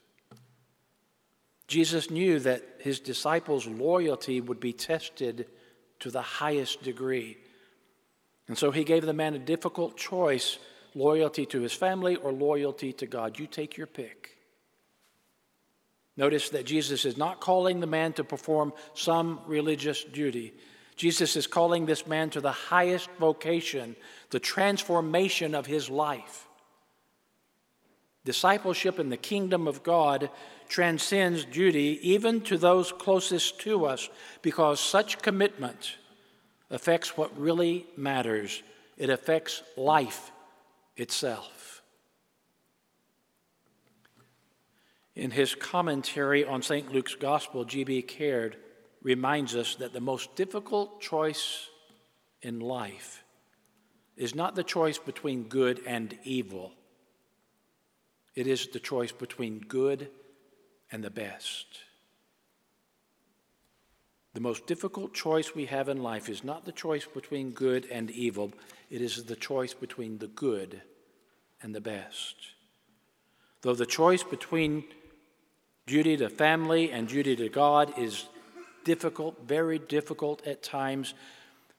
Jesus 1.67 2.10
knew 2.10 2.39
that 2.39 2.63
his 2.79 3.00
disciples' 3.00 3.67
loyalty 3.67 4.39
would 4.39 4.60
be 4.60 4.74
tested 4.74 5.48
to 6.00 6.10
the 6.10 6.22
highest 6.22 6.84
degree. 6.84 7.38
And 8.47 8.57
so 8.57 8.71
he 8.71 8.83
gave 8.83 9.05
the 9.05 9.13
man 9.13 9.33
a 9.33 9.39
difficult 9.39 9.97
choice 9.97 10.59
loyalty 10.93 11.45
to 11.47 11.61
his 11.61 11.73
family 11.73 12.15
or 12.15 12.31
loyalty 12.31 12.93
to 12.93 13.05
God. 13.05 13.39
You 13.39 13.47
take 13.47 13.77
your 13.77 13.87
pick. 13.87 14.37
Notice 16.17 16.49
that 16.49 16.65
Jesus 16.65 17.03
is 17.03 17.17
not 17.17 17.41
calling 17.41 17.79
the 17.79 17.87
man 17.87 18.13
to 18.13 18.23
perform 18.23 18.71
some 18.93 19.41
religious 19.47 20.03
duty. 20.03 20.53
Jesus 20.95 21.35
is 21.35 21.45
calling 21.45 21.85
this 21.85 22.07
man 22.07 22.29
to 22.29 22.41
the 22.41 22.51
highest 22.51 23.09
vocation, 23.19 23.97
the 24.29 24.39
transformation 24.39 25.53
of 25.53 25.65
his 25.65 25.89
life. 25.89 26.47
Discipleship 28.23 28.97
in 28.97 29.09
the 29.09 29.17
kingdom 29.17 29.67
of 29.67 29.83
God 29.83 30.29
transcends 30.69 31.45
duty 31.45 31.99
even 32.01 32.41
to 32.41 32.57
those 32.57 32.91
closest 32.91 33.59
to 33.61 33.85
us 33.85 34.09
because 34.41 34.79
such 34.79 35.21
commitment 35.21 35.97
affects 36.69 37.17
what 37.17 37.38
really 37.38 37.86
matters. 37.95 38.63
It 38.98 39.10
affects 39.10 39.62
life 39.75 40.31
itself. 40.98 41.81
In 45.15 45.31
his 45.31 45.55
commentary 45.55 46.43
on 46.43 46.62
St. 46.62 46.91
Luke's 46.91 47.15
Gospel, 47.15 47.63
G.B. 47.63 48.01
Caird 48.03 48.57
reminds 49.01 49.55
us 49.55 49.75
that 49.75 49.93
the 49.93 50.01
most 50.01 50.36
difficult 50.36 51.00
choice 51.00 51.69
in 52.41 52.60
life 52.60 53.24
is 54.17 54.36
not 54.36 54.55
the 54.55 54.63
choice 54.63 54.98
between 54.98 55.43
good 55.43 55.81
and 55.86 56.17
evil, 56.24 56.74
it 58.34 58.48
is 58.48 58.67
the 58.67 58.79
choice 58.79 59.12
between 59.12 59.60
good 59.60 60.10
and 60.91 61.03
the 61.03 61.10
best. 61.10 61.65
The 64.35 64.41
most 64.41 64.67
difficult 64.67 65.13
choice 65.13 65.55
we 65.55 65.65
have 65.67 65.87
in 65.87 66.03
life 66.03 66.27
is 66.27 66.43
not 66.43 66.65
the 66.65 66.73
choice 66.73 67.05
between 67.05 67.51
good 67.51 67.87
and 67.89 68.11
evil, 68.11 68.51
it 68.91 69.01
is 69.01 69.23
the 69.23 69.35
choice 69.35 69.73
between 69.73 70.17
the 70.17 70.27
good 70.27 70.81
and 71.61 71.73
the 71.73 71.79
best. 71.79 72.35
Though 73.61 73.75
the 73.75 73.85
choice 73.85 74.23
between 74.23 74.83
duty 75.87 76.17
to 76.17 76.29
family 76.29 76.91
and 76.91 77.07
duty 77.07 77.37
to 77.37 77.47
God 77.47 77.97
is 77.97 78.27
difficult, 78.83 79.47
very 79.47 79.79
difficult 79.79 80.45
at 80.45 80.61
times, 80.61 81.13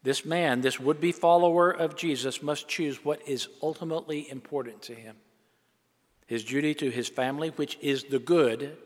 this 0.03 0.25
man, 0.25 0.63
this 0.63 0.81
would 0.81 0.99
be 0.99 1.13
follower 1.13 1.71
of 1.71 1.95
Jesus, 1.95 2.43
must 2.43 2.69
choose 2.69 3.05
what 3.05 3.21
is 3.29 3.49
ultimately 3.63 4.31
important 4.31 4.81
to 4.83 4.95
him 4.95 5.17
his 6.27 6.43
duty 6.43 6.75
to 6.75 6.91
his 6.91 7.09
family, 7.09 7.51
which 7.51 7.79
is 7.81 8.05
the 8.05 8.19
good, 8.19 8.77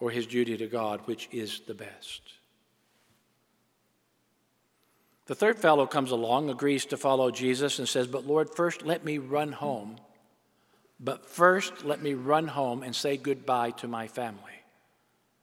or 0.00 0.10
his 0.10 0.26
duty 0.26 0.56
to 0.56 0.66
God, 0.66 1.00
which 1.04 1.28
is 1.30 1.60
the 1.66 1.74
best. 1.74 2.22
The 5.26 5.34
third 5.34 5.58
fellow 5.58 5.86
comes 5.86 6.10
along, 6.10 6.50
agrees 6.50 6.86
to 6.86 6.96
follow 6.96 7.30
Jesus, 7.30 7.78
and 7.78 7.88
says, 7.88 8.08
But 8.08 8.26
Lord, 8.26 8.50
first 8.50 8.82
let 8.82 9.04
me 9.04 9.18
run 9.18 9.52
home. 9.52 9.96
But 10.98 11.24
first 11.24 11.84
let 11.84 12.02
me 12.02 12.14
run 12.14 12.48
home 12.48 12.82
and 12.82 12.94
say 12.96 13.16
goodbye 13.16 13.70
to 13.72 13.86
my 13.86 14.08
family. 14.08 14.42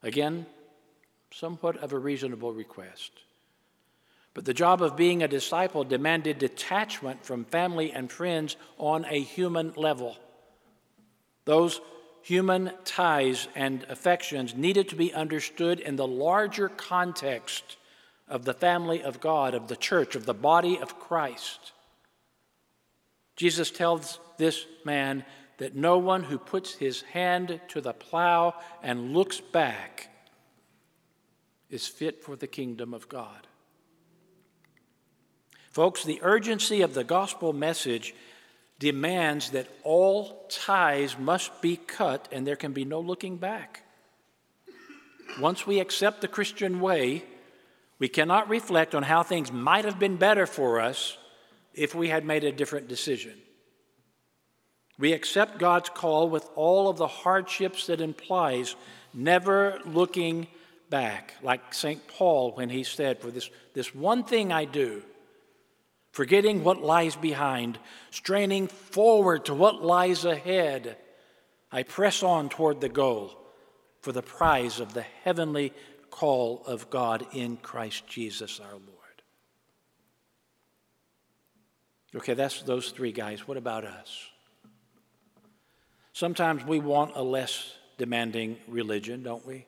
Again, 0.03 0.45
somewhat 1.31 1.77
of 1.77 1.93
a 1.93 1.97
reasonable 1.97 2.51
request. 2.51 3.11
But 4.33 4.45
the 4.45 4.53
job 4.53 4.81
of 4.81 4.95
being 4.95 5.23
a 5.23 5.27
disciple 5.27 5.83
demanded 5.83 6.37
detachment 6.37 7.25
from 7.25 7.45
family 7.45 7.91
and 7.91 8.11
friends 8.11 8.55
on 8.77 9.05
a 9.05 9.19
human 9.19 9.73
level. 9.75 10.15
Those 11.45 11.81
human 12.27 12.69
ties 12.83 13.47
and 13.55 13.85
affections 13.87 14.53
needed 14.53 14.89
to 14.89 14.97
be 14.97 15.13
understood 15.13 15.79
in 15.79 15.95
the 15.95 16.05
larger 16.05 16.67
context 16.67 17.77
of 18.27 18.43
the 18.43 18.53
family 18.53 19.01
of 19.01 19.21
God, 19.21 19.53
of 19.53 19.69
the 19.69 19.77
church, 19.77 20.13
of 20.13 20.25
the 20.25 20.33
body 20.33 20.77
of 20.77 20.99
Christ. 20.99 21.71
Jesus 23.37 23.71
tells 23.71 24.19
this 24.37 24.65
man 24.83 25.23
that 25.59 25.73
no 25.73 25.99
one 25.99 26.21
who 26.21 26.37
puts 26.37 26.73
his 26.73 27.01
hand 27.03 27.61
to 27.69 27.79
the 27.79 27.93
plow 27.93 28.55
and 28.83 29.13
looks 29.13 29.39
back 29.39 30.09
is 31.69 31.87
fit 31.87 32.21
for 32.21 32.35
the 32.35 32.45
kingdom 32.45 32.93
of 32.93 33.07
God. 33.07 33.47
Folks, 35.71 36.03
the 36.03 36.19
urgency 36.21 36.81
of 36.81 36.93
the 36.93 37.05
gospel 37.05 37.53
message 37.53 38.13
demands 38.79 39.51
that 39.51 39.67
all 39.83 40.45
ties 40.49 41.17
must 41.17 41.61
be 41.61 41.77
cut 41.77 42.27
and 42.31 42.45
there 42.45 42.55
can 42.55 42.73
be 42.73 42.85
no 42.85 42.99
looking 42.99 43.37
back. 43.37 43.83
Once 45.39 45.65
we 45.65 45.79
accept 45.79 46.21
the 46.21 46.27
Christian 46.27 46.79
way, 46.79 47.23
we 47.99 48.07
cannot 48.07 48.49
reflect 48.49 48.93
on 48.93 49.03
how 49.03 49.23
things 49.23 49.51
might 49.51 49.85
have 49.85 49.99
been 49.99 50.17
better 50.17 50.45
for 50.45 50.79
us 50.79 51.17
if 51.73 51.95
we 51.95 52.09
had 52.09 52.25
made 52.25 52.43
a 52.43 52.51
different 52.51 52.87
decision. 52.87 53.33
We 54.99 55.13
accept 55.13 55.59
God's 55.59 55.89
call 55.89 56.29
with 56.29 56.47
all 56.55 56.89
of 56.89 56.97
the 56.97 57.07
hardships 57.07 57.87
that 57.87 58.01
implies, 58.01 58.75
never 59.13 59.79
looking 59.85 60.47
back, 60.89 61.35
like 61.43 61.73
St. 61.73 62.07
Paul 62.07 62.53
when 62.53 62.69
he 62.69 62.83
said, 62.83 63.19
For 63.19 63.29
this, 63.29 63.49
this 63.73 63.93
one 63.93 64.23
thing 64.23 64.51
I 64.51 64.65
do, 64.65 65.03
forgetting 66.17 66.63
what 66.63 66.81
lies 66.81 67.15
behind, 67.15 67.77
straining 68.09 68.67
forward 68.67 69.45
to 69.45 69.53
what 69.53 69.83
lies 69.83 70.25
ahead. 70.25 70.97
I 71.71 71.83
press 71.83 72.23
on 72.23 72.49
toward 72.49 72.81
the 72.81 72.89
goal 72.89 73.37
for 74.01 74.11
the 74.11 74.23
prize 74.23 74.79
of 74.79 74.95
the 74.95 75.05
heavenly 75.23 75.73
call 76.09 76.63
of 76.65 76.89
God 76.89 77.27
in 77.33 77.57
Christ 77.57 78.07
Jesus 78.07 78.59
our 78.59 78.71
Lord. 78.71 79.21
Okay, 82.15 82.33
that's 82.33 82.63
those 82.63 82.89
three 82.89 83.11
guys. 83.11 83.47
What 83.47 83.57
about 83.57 83.85
us? 83.85 84.27
Sometimes 86.13 86.65
we 86.65 86.79
want 86.79 87.11
a 87.15 87.21
less 87.21 87.75
demanding 87.99 88.57
religion, 88.67 89.21
don't 89.21 89.45
we? 89.45 89.67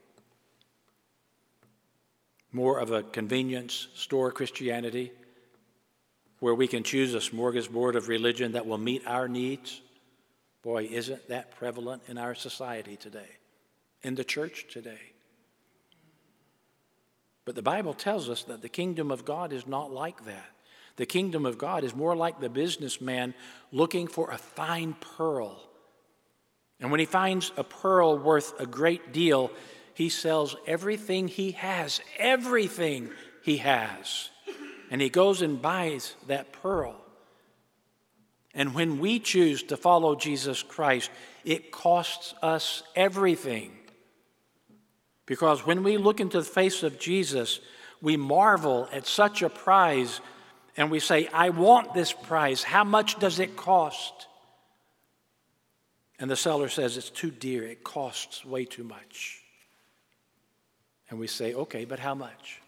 More 2.52 2.80
of 2.80 2.90
a 2.90 3.04
convenience 3.04 3.90
store 3.94 4.32
Christianity 4.32 5.12
where 6.40 6.56
we 6.56 6.68
can 6.68 6.84
choose 6.84 7.14
a 7.14 7.20
smorgasbord 7.20 7.96
of 7.96 8.08
religion 8.08 8.54
that 8.54 8.66
will 8.66 8.78
meet 8.78 9.06
our 9.06 9.28
needs. 9.28 9.82
Boy, 10.62 10.90
isn't 10.92 11.28
that 11.30 11.52
prevalent 11.52 12.04
in 12.08 12.18
our 12.18 12.36
society 12.36 12.96
today, 12.96 13.30
in 14.02 14.16
the 14.16 14.24
church 14.24 14.66
today? 14.72 15.00
But 17.46 17.56
the 17.56 17.62
Bible 17.62 17.94
tells 17.94 18.30
us 18.30 18.44
that 18.44 18.62
the 18.62 18.70
kingdom 18.70 19.12
of 19.12 19.26
God 19.26 19.54
is 19.54 19.66
not 19.66 19.92
like 19.92 20.26
that. 20.26 20.46
The 20.98 21.06
kingdom 21.06 21.46
of 21.46 21.58
God 21.58 21.84
is 21.84 21.96
more 21.96 22.16
like 22.16 22.40
the 22.40 22.50
businessman 22.50 23.34
looking 23.72 24.08
for 24.08 24.32
a 24.32 24.38
fine 24.38 24.94
pearl. 24.94 25.60
And 26.80 26.92
when 26.92 27.00
he 27.00 27.06
finds 27.06 27.52
a 27.58 27.64
pearl 27.64 28.18
worth 28.18 28.60
a 28.60 28.66
great 28.66 29.14
deal, 29.14 29.52
he 29.94 30.10
sells 30.10 30.56
everything 30.68 31.28
he 31.28 31.52
has, 31.52 32.02
everything 32.18 33.10
he 33.44 33.58
has 33.58 34.30
and 34.90 35.02
he 35.02 35.10
goes 35.10 35.42
and 35.42 35.62
buys 35.62 36.16
that 36.28 36.52
pearl. 36.52 36.96
And 38.54 38.74
when 38.74 39.00
we 39.00 39.20
choose 39.20 39.64
to 39.64 39.78
follow 39.78 40.16
Jesus 40.16 40.64
Christ, 40.64 41.12
it 41.46 41.72
costs 41.72 42.34
us 42.42 42.84
everything. 42.96 43.72
Because 45.26 45.66
when 45.66 45.84
we 45.84 45.98
look 45.98 46.20
into 46.20 46.40
the 46.40 46.46
face 46.46 46.82
of 46.82 47.00
Jesus, 47.00 47.60
we 48.02 48.18
marvel 48.18 48.90
at 48.92 49.06
such 49.06 49.44
a 49.44 49.50
prize 49.50 50.22
and 50.76 50.90
we 50.90 51.00
say, 51.00 51.28
I 51.34 51.50
want 51.50 51.94
this 51.94 52.12
prize. 52.12 52.64
How 52.64 52.84
much 52.84 53.20
does 53.20 53.40
it 53.40 53.56
cost? 53.56 54.28
And 56.20 56.32
the 56.32 56.36
seller 56.36 56.70
says, 56.70 56.98
It's 56.98 57.10
too 57.10 57.32
dear. 57.32 57.64
It 57.64 57.84
costs 57.84 58.44
way 58.44 58.66
too 58.66 58.84
much. 58.84 59.42
And 61.10 61.20
we 61.20 61.28
say, 61.28 61.54
Okay, 61.54 61.86
but 61.86 62.00
how 62.00 62.16
much? 62.16 62.62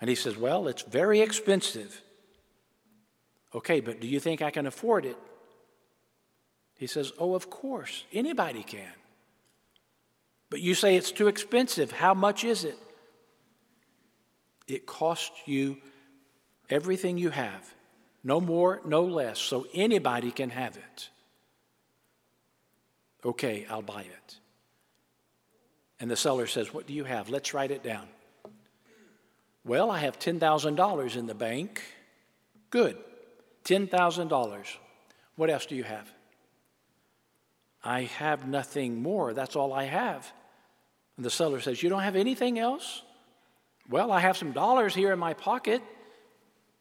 And 0.00 0.10
he 0.10 0.16
says, 0.16 0.36
Well, 0.36 0.68
it's 0.68 0.82
very 0.82 1.20
expensive. 1.20 2.02
Okay, 3.54 3.80
but 3.80 4.00
do 4.00 4.06
you 4.06 4.20
think 4.20 4.42
I 4.42 4.50
can 4.50 4.66
afford 4.66 5.06
it? 5.06 5.16
He 6.76 6.86
says, 6.86 7.12
Oh, 7.18 7.34
of 7.34 7.48
course, 7.48 8.04
anybody 8.12 8.62
can. 8.62 8.92
But 10.50 10.60
you 10.60 10.74
say 10.74 10.96
it's 10.96 11.12
too 11.12 11.28
expensive. 11.28 11.90
How 11.90 12.14
much 12.14 12.44
is 12.44 12.64
it? 12.64 12.78
It 14.68 14.86
costs 14.86 15.36
you 15.46 15.78
everything 16.68 17.18
you 17.18 17.30
have, 17.30 17.74
no 18.22 18.40
more, 18.40 18.80
no 18.84 19.04
less, 19.04 19.38
so 19.38 19.66
anybody 19.72 20.30
can 20.30 20.50
have 20.50 20.76
it. 20.76 21.08
Okay, 23.24 23.66
I'll 23.70 23.82
buy 23.82 24.02
it. 24.02 24.36
And 25.98 26.10
the 26.10 26.16
seller 26.16 26.46
says, 26.46 26.74
What 26.74 26.86
do 26.86 26.92
you 26.92 27.04
have? 27.04 27.30
Let's 27.30 27.54
write 27.54 27.70
it 27.70 27.82
down. 27.82 28.06
Well, 29.66 29.90
I 29.90 29.98
have 29.98 30.18
$10,000 30.18 31.16
in 31.16 31.26
the 31.26 31.34
bank. 31.34 31.82
Good. 32.70 32.96
$10,000. 33.64 34.76
What 35.34 35.50
else 35.50 35.66
do 35.66 35.74
you 35.74 35.82
have? 35.82 36.08
I 37.82 38.02
have 38.02 38.46
nothing 38.46 39.02
more. 39.02 39.34
That's 39.34 39.56
all 39.56 39.72
I 39.72 39.84
have. 39.84 40.32
And 41.16 41.26
the 41.26 41.30
seller 41.30 41.60
says, 41.60 41.82
You 41.82 41.88
don't 41.88 42.02
have 42.02 42.16
anything 42.16 42.58
else? 42.58 43.02
Well, 43.88 44.12
I 44.12 44.20
have 44.20 44.36
some 44.36 44.52
dollars 44.52 44.94
here 44.94 45.12
in 45.12 45.18
my 45.18 45.34
pocket. 45.34 45.82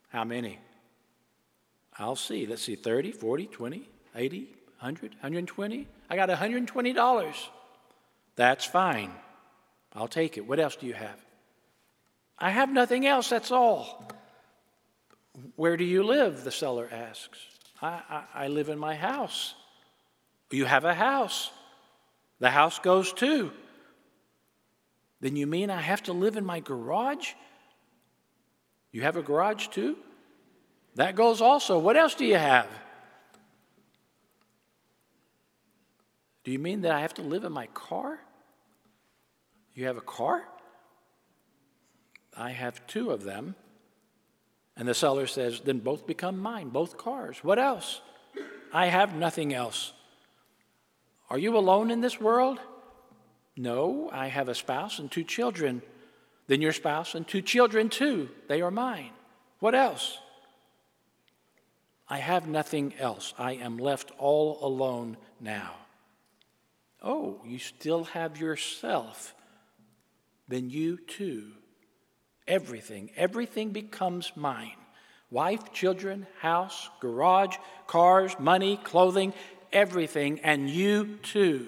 How 0.09 0.23
many? 0.23 0.59
I'll 1.97 2.15
see. 2.15 2.45
Let's 2.45 2.61
see 2.61 2.75
30, 2.75 3.11
40, 3.11 3.47
20, 3.47 3.89
80, 4.15 4.39
100, 4.79 5.11
120. 5.11 5.87
I 6.09 6.15
got 6.15 6.29
$120. 6.29 7.35
That's 8.35 8.65
fine. 8.65 9.11
I'll 9.93 10.07
take 10.07 10.37
it. 10.37 10.47
What 10.47 10.59
else 10.59 10.75
do 10.75 10.85
you 10.85 10.93
have? 10.93 11.25
I 12.37 12.51
have 12.51 12.71
nothing 12.71 13.05
else, 13.05 13.29
that's 13.29 13.51
all. 13.51 14.07
Where 15.55 15.77
do 15.77 15.83
you 15.83 16.03
live? 16.03 16.43
The 16.43 16.51
seller 16.51 16.89
asks. 16.91 17.39
I, 17.81 18.01
I, 18.09 18.23
I, 18.45 18.47
live 18.47 18.69
in 18.69 18.79
my 18.79 18.95
house. 18.95 19.53
You 20.51 20.65
have 20.65 20.85
a 20.85 20.93
house. 20.93 21.51
The 22.39 22.49
house 22.49 22.79
goes 22.79 23.11
too. 23.11 23.51
Then 25.19 25.35
you 25.35 25.47
mean 25.47 25.69
I 25.69 25.81
have 25.81 26.03
to 26.03 26.13
live 26.13 26.37
in 26.37 26.45
my 26.45 26.59
garage? 26.59 27.33
You 28.91 29.01
have 29.01 29.17
a 29.17 29.21
garage 29.21 29.67
too? 29.67 29.97
That 30.95 31.15
goes 31.15 31.41
also. 31.41 31.79
What 31.79 31.97
else 31.97 32.15
do 32.15 32.25
you 32.25 32.37
have? 32.37 32.67
Do 36.45 36.51
you 36.51 36.59
mean 36.59 36.81
that 36.81 36.91
I 36.91 37.01
have 37.01 37.15
to 37.15 37.21
live 37.21 37.43
in 37.43 37.51
my 37.51 37.67
car? 37.67 38.19
You 39.73 39.87
have 39.87 39.97
a 39.97 40.01
car? 40.01 40.45
I 42.37 42.51
have 42.51 42.85
two 42.87 43.11
of 43.11 43.23
them. 43.23 43.55
And 44.77 44.87
the 44.87 44.93
seller 44.93 45.27
says, 45.27 45.61
Then 45.61 45.79
both 45.79 46.05
become 46.05 46.37
mine, 46.37 46.69
both 46.69 46.97
cars. 46.97 47.37
What 47.43 47.59
else? 47.59 48.01
I 48.73 48.87
have 48.87 49.15
nothing 49.15 49.53
else. 49.53 49.93
Are 51.29 51.37
you 51.37 51.57
alone 51.57 51.91
in 51.91 52.01
this 52.01 52.19
world? 52.19 52.59
No, 53.55 54.09
I 54.11 54.27
have 54.27 54.49
a 54.49 54.55
spouse 54.55 54.99
and 54.99 55.09
two 55.09 55.23
children. 55.23 55.81
Then 56.47 56.61
your 56.61 56.73
spouse 56.73 57.15
and 57.15 57.27
two 57.27 57.41
children 57.41 57.89
too. 57.89 58.29
They 58.47 58.61
are 58.61 58.71
mine. 58.71 59.11
What 59.59 59.75
else? 59.75 60.17
I 62.07 62.17
have 62.17 62.47
nothing 62.47 62.93
else. 62.99 63.33
I 63.37 63.53
am 63.53 63.77
left 63.77 64.11
all 64.19 64.59
alone 64.61 65.17
now. 65.39 65.75
Oh, 67.01 67.41
you 67.45 67.59
still 67.59 68.03
have 68.05 68.37
yourself. 68.37 69.33
Then 70.47 70.69
you 70.69 70.97
too 70.97 71.53
Everything, 72.47 73.09
everything 73.15 73.71
becomes 73.71 74.31
mine 74.35 74.77
wife, 75.31 75.73
children, 75.73 76.27
house, 76.39 76.89
garage, 77.01 77.57
cars, 77.87 78.35
money, 78.39 78.77
clothing, 78.77 79.33
everything, 79.73 80.39
and 80.41 80.69
you 80.69 81.17
too. 81.23 81.67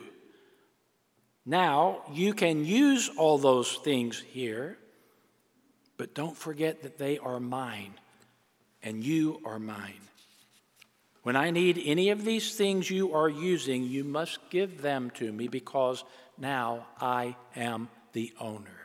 Now, 1.45 2.03
you 2.13 2.33
can 2.33 2.65
use 2.65 3.09
all 3.17 3.37
those 3.37 3.73
things 3.83 4.23
here, 4.31 4.77
But 5.97 6.13
don't 6.13 6.37
forget 6.37 6.83
that 6.83 6.99
they 6.99 7.17
are 7.17 7.39
mine 7.39 7.93
and 8.83 9.03
you 9.03 9.41
are 9.43 9.57
mine. 9.57 9.99
When 11.23 11.35
I 11.35 11.49
need 11.49 11.81
any 11.83 12.11
of 12.11 12.23
these 12.23 12.55
things 12.55 12.89
you 12.89 13.15
are 13.15 13.27
using, 13.27 13.83
you 13.83 14.03
must 14.03 14.37
give 14.51 14.83
them 14.83 15.09
to 15.15 15.33
me 15.33 15.47
because 15.47 16.03
now 16.37 16.85
I 17.01 17.35
am 17.55 17.89
the 18.13 18.31
owner. 18.39 18.76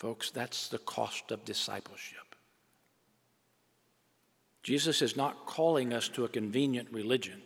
Folks, 0.00 0.30
that's 0.30 0.68
the 0.68 0.78
cost 0.78 1.30
of 1.30 1.44
discipleship. 1.44 2.34
Jesus 4.62 5.02
is 5.02 5.14
not 5.14 5.44
calling 5.44 5.92
us 5.92 6.08
to 6.08 6.24
a 6.24 6.28
convenient 6.28 6.88
religion. 6.90 7.42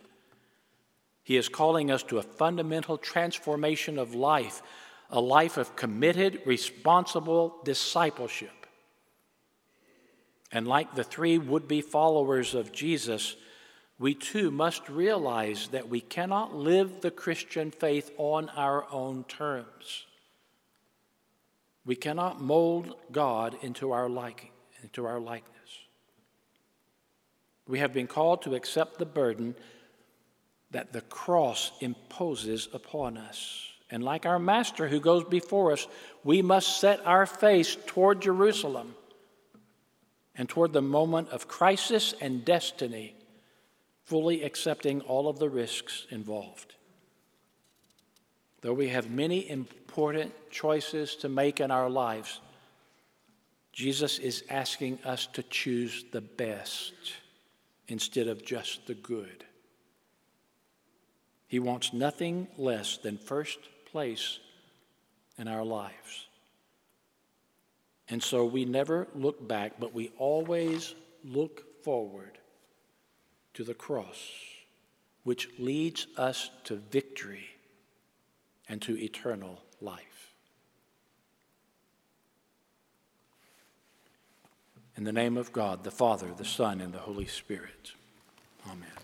He 1.25 1.37
is 1.37 1.49
calling 1.49 1.91
us 1.91 2.05
to 2.05 2.19
a 2.19 2.23
fundamental 2.23 2.97
transformation 2.97 3.99
of 3.99 4.15
life, 4.15 4.63
a 5.11 5.21
life 5.21 5.57
of 5.57 5.75
committed, 5.75 6.43
responsible 6.47 7.57
discipleship. 7.65 8.69
And 10.53 10.69
like 10.69 10.95
the 10.95 11.03
three 11.03 11.39
would 11.39 11.67
be 11.67 11.81
followers 11.81 12.55
of 12.55 12.71
Jesus, 12.71 13.35
we 13.99 14.15
too 14.15 14.53
must 14.53 14.89
realize 14.89 15.67
that 15.73 15.89
we 15.89 16.01
cannot 16.01 16.55
live 16.55 17.01
the 17.01 17.11
Christian 17.11 17.73
faith 17.73 18.13
on 18.17 18.49
our 18.51 18.89
own 18.93 19.25
terms. 19.25 20.07
We 21.87 21.97
cannot 21.97 22.41
mold 22.41 22.95
God 23.13 23.57
into 23.63 23.93
our 23.93 24.09
liking, 24.09 24.51
into 24.83 25.05
our 25.05 25.21
likeness. 25.21 25.51
We 27.67 27.79
have 27.79 27.93
been 27.93 28.07
called 28.07 28.43
to 28.43 28.55
accept 28.55 28.99
the 28.99 29.07
burden 29.07 29.55
that 30.71 30.93
the 30.93 31.03
cross 31.03 31.73
imposes 31.81 32.69
upon 32.73 33.17
us. 33.17 33.69
And 33.91 34.03
like 34.03 34.27
our 34.27 34.39
Master 34.39 34.89
who 34.89 34.99
goes 35.01 35.25
before 35.25 35.73
us, 35.73 35.87
we 36.25 36.43
must 36.43 36.81
set 36.81 37.07
our 37.07 37.27
face 37.27 37.77
toward 37.87 38.23
Jerusalem 38.23 38.95
and 40.35 40.49
toward 40.49 40.73
the 40.73 40.83
moment 40.83 41.29
of 41.29 41.49
crisis 41.49 42.15
and 42.21 42.45
destiny, 42.45 43.15
fully 44.03 44.43
accepting 44.43 45.01
all 45.03 45.29
of 45.29 45.39
the 45.39 45.49
risks 45.49 46.07
involved. 46.11 46.75
Though 48.65 48.73
we 48.73 48.89
have 48.89 49.11
many 49.11 49.51
important 49.51 50.33
choices 50.51 51.17
to 51.17 51.29
make 51.29 51.61
in 51.61 51.71
our 51.71 51.91
lives, 51.91 52.41
Jesus 53.75 54.19
is 54.19 54.43
asking 54.49 55.01
us 55.05 55.27
to 55.35 55.43
choose 55.43 56.07
the 56.13 56.23
best 56.23 56.95
instead 57.89 58.27
of 58.27 58.43
just 58.43 58.87
the 58.87 58.95
good. 58.95 59.45
He 61.47 61.59
wants 61.59 61.93
nothing 61.93 62.49
less 62.57 62.97
than 62.97 63.19
first 63.19 63.59
place 63.93 64.39
in 65.37 65.47
our 65.47 65.63
lives. 65.63 66.27
And 68.09 68.23
so 68.23 68.47
we 68.47 68.65
never 68.65 69.09
look 69.15 69.47
back, 69.47 69.73
but 69.79 69.93
we 69.93 70.11
always 70.17 70.95
look 71.23 71.85
forward 71.85 72.39
to 73.53 73.63
the 73.63 73.75
cross, 73.75 74.33
which 75.23 75.51
leads 75.59 76.07
us 76.17 76.49
to 76.65 76.77
victory 76.77 77.51
and 78.69 78.81
to 78.83 78.99
eternal 78.99 79.63
life. 79.81 80.33
In 84.97 85.05
the 85.05 85.13
name 85.13 85.37
of 85.37 85.53
God, 85.53 85.83
the 85.85 85.91
Father, 85.91 86.29
the 86.37 86.45
Son, 86.45 86.81
and 86.81 86.93
the 86.93 86.99
Holy 86.99 87.27
Spirit. 87.27 87.93
Amen. 88.67 89.04